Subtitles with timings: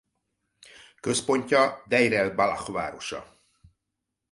[0.99, 3.39] Központja Dejr el-Balah városa.